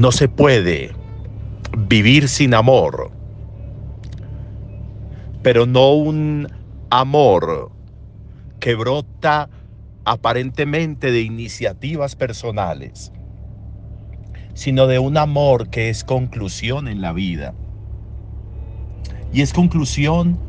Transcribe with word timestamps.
no 0.00 0.12
se 0.12 0.28
puede 0.28 0.92
vivir 1.76 2.30
sin 2.30 2.54
amor, 2.54 3.12
pero 5.42 5.66
no 5.66 5.92
un 5.92 6.48
amor 6.88 7.70
que 8.60 8.74
brota 8.76 9.50
aparentemente 10.06 11.12
de 11.12 11.20
iniciativas 11.20 12.16
personales, 12.16 13.12
sino 14.54 14.86
de 14.86 14.98
un 14.98 15.18
amor 15.18 15.68
que 15.68 15.90
es 15.90 16.02
conclusión 16.02 16.88
en 16.88 17.02
la 17.02 17.12
vida. 17.12 17.52
Y 19.34 19.42
es 19.42 19.52
conclusión 19.52 20.40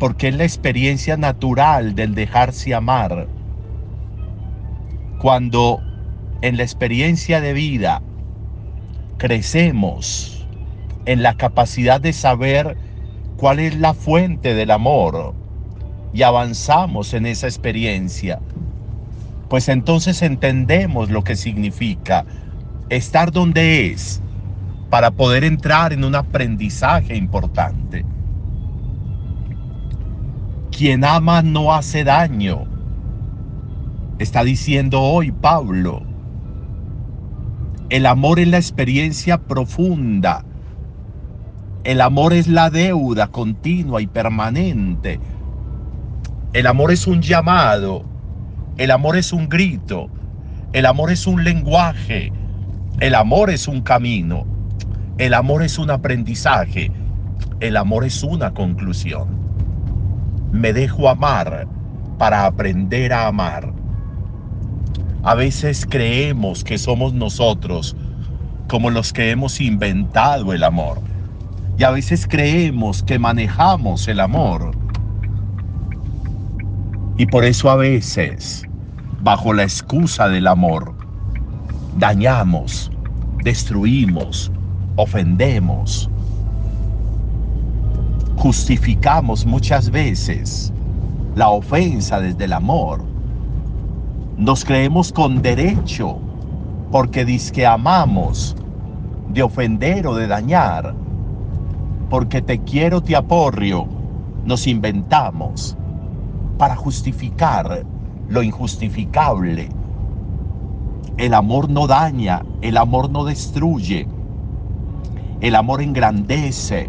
porque 0.00 0.26
es 0.26 0.34
la 0.34 0.42
experiencia 0.42 1.16
natural 1.16 1.94
del 1.94 2.16
dejarse 2.16 2.74
amar. 2.74 3.28
Cuando 5.20 5.80
en 6.42 6.56
la 6.56 6.64
experiencia 6.64 7.40
de 7.40 7.52
vida 7.52 8.02
crecemos 9.20 10.48
en 11.04 11.22
la 11.22 11.34
capacidad 11.34 12.00
de 12.00 12.14
saber 12.14 12.78
cuál 13.36 13.58
es 13.58 13.76
la 13.76 13.92
fuente 13.92 14.54
del 14.54 14.70
amor 14.70 15.34
y 16.14 16.22
avanzamos 16.22 17.12
en 17.12 17.26
esa 17.26 17.46
experiencia, 17.46 18.40
pues 19.50 19.68
entonces 19.68 20.22
entendemos 20.22 21.10
lo 21.10 21.22
que 21.22 21.36
significa 21.36 22.24
estar 22.88 23.30
donde 23.30 23.88
es 23.88 24.22
para 24.88 25.10
poder 25.10 25.44
entrar 25.44 25.92
en 25.92 26.02
un 26.04 26.14
aprendizaje 26.14 27.14
importante. 27.14 28.06
Quien 30.70 31.04
ama 31.04 31.42
no 31.42 31.74
hace 31.74 32.04
daño, 32.04 32.64
está 34.18 34.44
diciendo 34.44 35.02
hoy 35.02 35.30
Pablo. 35.30 36.09
El 37.90 38.06
amor 38.06 38.38
es 38.38 38.46
la 38.46 38.58
experiencia 38.58 39.36
profunda. 39.36 40.44
El 41.82 42.00
amor 42.00 42.32
es 42.32 42.46
la 42.46 42.70
deuda 42.70 43.26
continua 43.26 44.00
y 44.00 44.06
permanente. 44.06 45.18
El 46.52 46.68
amor 46.68 46.92
es 46.92 47.08
un 47.08 47.20
llamado. 47.20 48.04
El 48.76 48.92
amor 48.92 49.16
es 49.16 49.32
un 49.32 49.48
grito. 49.48 50.08
El 50.72 50.86
amor 50.86 51.10
es 51.10 51.26
un 51.26 51.42
lenguaje. 51.42 52.32
El 53.00 53.16
amor 53.16 53.50
es 53.50 53.66
un 53.66 53.80
camino. 53.80 54.46
El 55.18 55.34
amor 55.34 55.64
es 55.64 55.76
un 55.76 55.90
aprendizaje. 55.90 56.92
El 57.58 57.76
amor 57.76 58.04
es 58.04 58.22
una 58.22 58.54
conclusión. 58.54 59.26
Me 60.52 60.72
dejo 60.72 61.08
amar 61.08 61.66
para 62.18 62.46
aprender 62.46 63.12
a 63.12 63.26
amar. 63.26 63.79
A 65.22 65.34
veces 65.34 65.86
creemos 65.86 66.64
que 66.64 66.78
somos 66.78 67.12
nosotros 67.12 67.94
como 68.68 68.88
los 68.88 69.12
que 69.12 69.30
hemos 69.30 69.60
inventado 69.60 70.54
el 70.54 70.64
amor. 70.64 70.98
Y 71.76 71.84
a 71.84 71.90
veces 71.90 72.26
creemos 72.26 73.02
que 73.02 73.18
manejamos 73.18 74.08
el 74.08 74.18
amor. 74.18 74.70
Y 77.18 77.26
por 77.26 77.44
eso 77.44 77.68
a 77.70 77.76
veces, 77.76 78.64
bajo 79.20 79.52
la 79.52 79.64
excusa 79.64 80.26
del 80.30 80.46
amor, 80.46 80.94
dañamos, 81.98 82.90
destruimos, 83.44 84.50
ofendemos. 84.96 86.08
Justificamos 88.36 89.44
muchas 89.44 89.90
veces 89.90 90.72
la 91.34 91.50
ofensa 91.50 92.20
desde 92.20 92.46
el 92.46 92.54
amor 92.54 93.09
nos 94.40 94.64
creemos 94.64 95.12
con 95.12 95.42
derecho, 95.42 96.18
porque 96.90 97.26
que 97.52 97.66
amamos, 97.66 98.56
de 99.28 99.42
ofender 99.42 100.06
o 100.06 100.14
de 100.14 100.26
dañar. 100.26 100.94
Porque 102.08 102.40
te 102.40 102.58
quiero, 102.60 103.02
te 103.02 103.14
aporrio, 103.14 103.86
nos 104.46 104.66
inventamos 104.66 105.76
para 106.56 106.74
justificar 106.74 107.84
lo 108.30 108.42
injustificable. 108.42 109.68
El 111.18 111.34
amor 111.34 111.68
no 111.68 111.86
daña, 111.86 112.42
el 112.62 112.78
amor 112.78 113.10
no 113.10 113.24
destruye. 113.24 114.08
El 115.42 115.54
amor 115.54 115.82
engrandece, 115.82 116.88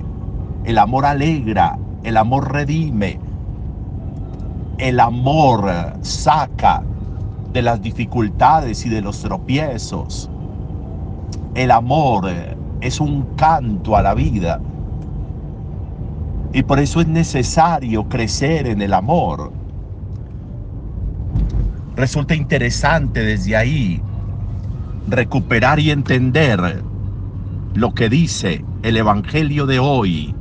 el 0.64 0.78
amor 0.78 1.06
alegra, 1.06 1.78
el 2.04 2.16
amor 2.16 2.54
redime. 2.54 3.20
El 4.78 5.02
amor 5.02 5.70
saca 6.02 6.82
de 7.54 7.62
las 7.62 7.82
dificultades 7.82 8.86
y 8.86 8.90
de 8.90 9.02
los 9.02 9.22
tropiezos. 9.22 10.30
El 11.54 11.72
amor 11.72 12.30
es 12.80 13.00
un 13.00 13.24
canto 13.36 13.96
a 13.96 14.02
la 14.02 14.14
vida. 14.14 14.62
Y 16.54 16.64
por 16.64 16.80
eso 16.80 17.02
es 17.02 17.08
necesario 17.08 18.08
crecer 18.08 18.68
en 18.68 18.82
el 18.82 18.94
amor. 18.94 19.52
Resulta 21.96 22.36
interesante 22.36 23.22
desde 23.22 23.56
ahí 23.56 24.02
recuperar 25.08 25.80
y 25.80 25.92
entender 25.92 26.84
lo 27.74 27.94
que 27.94 28.10
dice 28.10 28.64
el 28.84 28.98
Evangelio 28.98 29.66
de 29.66 29.80
hoy. 29.80 30.34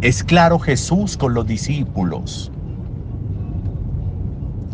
Es 0.00 0.22
claro 0.22 0.58
Jesús 0.58 1.16
con 1.16 1.34
los 1.34 1.46
discípulos 1.46 2.52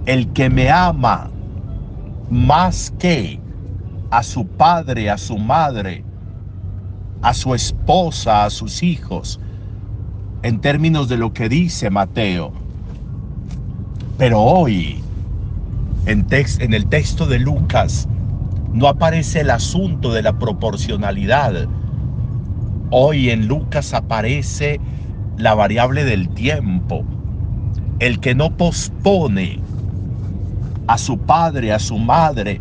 el 0.06 0.32
que 0.32 0.50
me 0.50 0.70
ama 0.70 1.30
más 2.30 2.92
que 2.98 3.40
a 4.10 4.22
su 4.22 4.46
padre, 4.46 5.10
a 5.10 5.18
su 5.18 5.38
madre, 5.38 6.04
a 7.22 7.32
su 7.32 7.54
esposa, 7.54 8.44
a 8.44 8.50
sus 8.50 8.82
hijos, 8.82 9.40
en 10.42 10.60
términos 10.60 11.08
de 11.08 11.16
lo 11.16 11.32
que 11.32 11.48
dice 11.48 11.88
Mateo. 11.90 12.52
Pero 14.18 14.40
hoy, 14.40 15.02
en, 16.06 16.26
el 16.74 16.86
texto 16.86 17.26
de 17.26 17.38
Lucas, 17.38 18.06
no 18.72 18.88
aparece 18.88 19.40
el 19.40 19.50
asunto 19.50 20.12
de 20.12 20.22
la 20.22 20.38
proporcionalidad. 20.38 21.66
Hoy 22.90 23.30
en 23.30 23.48
Lucas 23.48 23.94
aparece 23.94 24.80
la 25.38 25.54
variable 25.54 26.04
del 26.04 26.28
tiempo. 26.28 27.04
El 28.00 28.20
que 28.20 28.34
no 28.34 28.56
pospone 28.56 29.60
a 30.86 30.98
su 30.98 31.18
padre, 31.18 31.72
a 31.72 31.78
su 31.78 31.98
madre, 31.98 32.60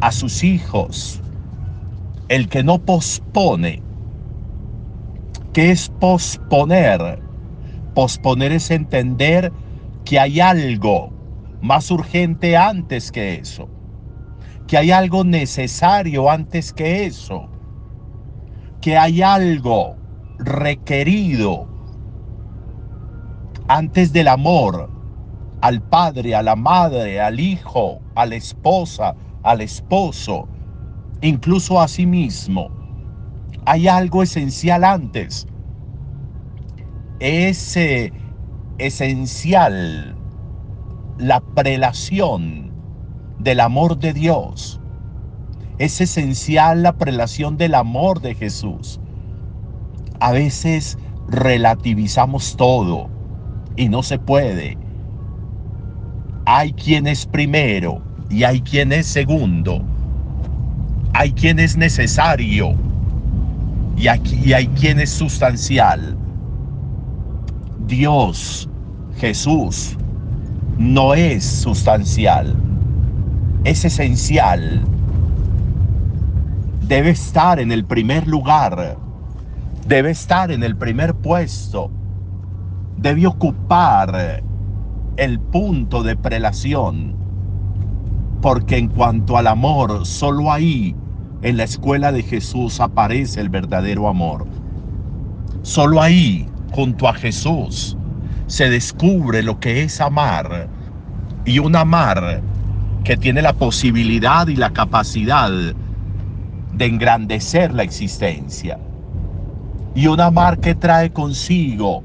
a 0.00 0.12
sus 0.12 0.44
hijos. 0.44 1.20
El 2.28 2.48
que 2.48 2.62
no 2.62 2.78
pospone. 2.78 3.82
¿Qué 5.52 5.70
es 5.70 5.88
posponer? 6.00 7.20
Posponer 7.94 8.52
es 8.52 8.70
entender 8.70 9.52
que 10.04 10.18
hay 10.18 10.40
algo 10.40 11.12
más 11.60 11.90
urgente 11.90 12.56
antes 12.56 13.12
que 13.12 13.34
eso. 13.34 13.68
Que 14.66 14.78
hay 14.78 14.90
algo 14.90 15.24
necesario 15.24 16.30
antes 16.30 16.72
que 16.72 17.06
eso. 17.06 17.48
Que 18.80 18.96
hay 18.96 19.22
algo 19.22 19.96
requerido 20.38 21.68
antes 23.68 24.12
del 24.12 24.28
amor 24.28 24.90
al 25.64 25.80
padre, 25.80 26.34
a 26.34 26.42
la 26.42 26.56
madre, 26.56 27.22
al 27.22 27.40
hijo, 27.40 28.02
a 28.16 28.26
la 28.26 28.34
esposa, 28.34 29.16
al 29.42 29.62
esposo, 29.62 30.46
incluso 31.22 31.80
a 31.80 31.88
sí 31.88 32.04
mismo. 32.04 32.68
Hay 33.64 33.88
algo 33.88 34.22
esencial 34.22 34.84
antes. 34.84 35.46
Es 37.18 37.78
esencial 38.76 40.14
la 41.16 41.40
prelación 41.40 42.70
del 43.38 43.60
amor 43.60 43.98
de 43.98 44.12
Dios. 44.12 44.82
Es 45.78 45.98
esencial 46.02 46.82
la 46.82 46.98
prelación 46.98 47.56
del 47.56 47.74
amor 47.74 48.20
de 48.20 48.34
Jesús. 48.34 49.00
A 50.20 50.30
veces 50.30 50.98
relativizamos 51.26 52.54
todo 52.54 53.08
y 53.76 53.88
no 53.88 54.02
se 54.02 54.18
puede 54.18 54.83
hay 56.46 56.72
quien 56.72 57.06
es 57.06 57.26
primero 57.26 58.02
y 58.30 58.44
hay 58.44 58.60
quien 58.60 58.92
es 58.92 59.06
segundo. 59.06 59.82
Hay 61.14 61.32
quien 61.32 61.58
es 61.58 61.76
necesario 61.76 62.74
y, 63.96 64.08
aquí, 64.08 64.52
hay 64.52 64.66
quien 64.68 65.00
es 65.00 65.10
sustancial. 65.10 66.16
Dios, 67.86 68.68
Jesús, 69.18 69.96
no 70.78 71.14
es 71.14 71.44
sustancial, 71.44 72.54
es 73.64 73.84
esencial. 73.84 74.82
Debe 76.82 77.10
estar 77.10 77.60
en 77.60 77.70
el 77.72 77.84
primer 77.84 78.26
lugar, 78.26 78.98
debe 79.86 80.10
estar 80.10 80.50
en 80.50 80.62
el 80.62 80.76
primer 80.76 81.14
puesto, 81.14 81.90
debe 82.96 83.26
ocupar 83.26 84.42
el 85.16 85.38
punto 85.38 86.02
de 86.02 86.16
prelación, 86.16 87.14
porque 88.40 88.76
en 88.76 88.88
cuanto 88.88 89.36
al 89.36 89.46
amor, 89.46 90.04
solo 90.04 90.52
ahí 90.52 90.94
en 91.42 91.56
la 91.56 91.64
escuela 91.64 92.10
de 92.10 92.22
Jesús 92.22 92.80
aparece 92.80 93.40
el 93.40 93.48
verdadero 93.48 94.08
amor. 94.08 94.46
Solo 95.62 96.02
ahí, 96.02 96.46
junto 96.72 97.08
a 97.08 97.14
Jesús, 97.14 97.96
se 98.46 98.68
descubre 98.68 99.42
lo 99.42 99.60
que 99.60 99.82
es 99.82 100.00
amar. 100.00 100.68
Y 101.44 101.58
un 101.58 101.76
amar 101.76 102.42
que 103.04 103.16
tiene 103.16 103.42
la 103.42 103.52
posibilidad 103.52 104.48
y 104.48 104.56
la 104.56 104.72
capacidad 104.72 105.50
de 105.50 106.86
engrandecer 106.86 107.72
la 107.72 107.82
existencia. 107.82 108.78
Y 109.94 110.06
un 110.06 110.20
amar 110.20 110.58
que 110.58 110.74
trae 110.74 111.12
consigo 111.12 112.02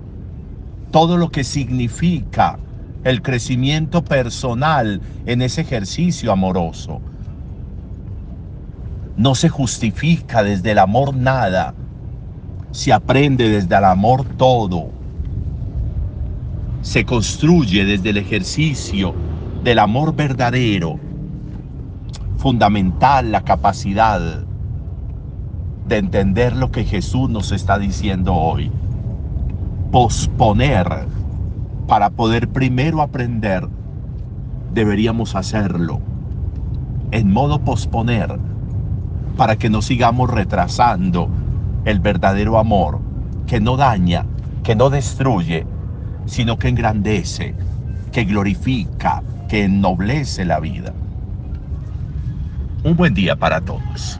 todo 0.91 1.17
lo 1.17 1.29
que 1.29 1.43
significa 1.43 2.59
el 3.03 3.21
crecimiento 3.21 4.03
personal 4.03 5.01
en 5.25 5.41
ese 5.41 5.61
ejercicio 5.61 6.31
amoroso. 6.31 7.01
No 9.15 9.35
se 9.35 9.49
justifica 9.49 10.43
desde 10.43 10.71
el 10.71 10.79
amor 10.79 11.15
nada, 11.15 11.73
se 12.71 12.93
aprende 12.93 13.49
desde 13.49 13.75
el 13.75 13.85
amor 13.85 14.25
todo. 14.37 14.89
Se 16.81 17.05
construye 17.05 17.85
desde 17.85 18.11
el 18.11 18.17
ejercicio 18.17 19.13
del 19.63 19.79
amor 19.79 20.15
verdadero, 20.15 20.99
fundamental 22.37 23.31
la 23.31 23.43
capacidad 23.43 24.45
de 25.87 25.97
entender 25.97 26.55
lo 26.55 26.71
que 26.71 26.85
Jesús 26.85 27.29
nos 27.29 27.51
está 27.51 27.77
diciendo 27.77 28.33
hoy. 28.33 28.71
Posponer 29.91 31.07
para 31.89 32.11
poder 32.11 32.47
primero 32.47 33.01
aprender, 33.01 33.67
deberíamos 34.71 35.35
hacerlo 35.35 35.99
en 37.11 37.33
modo 37.33 37.59
posponer 37.61 38.37
para 39.35 39.55
que 39.55 39.71
no 39.71 39.81
sigamos 39.81 40.29
retrasando 40.29 41.27
el 41.85 41.99
verdadero 41.99 42.59
amor 42.59 42.99
que 43.47 43.59
no 43.59 43.75
daña, 43.75 44.23
que 44.63 44.75
no 44.75 44.91
destruye, 44.91 45.65
sino 46.27 46.59
que 46.59 46.69
engrandece, 46.69 47.55
que 48.11 48.23
glorifica, 48.23 49.23
que 49.47 49.63
ennoblece 49.63 50.45
la 50.45 50.59
vida. 50.59 50.93
Un 52.83 52.95
buen 52.95 53.15
día 53.15 53.35
para 53.35 53.61
todos. 53.61 54.19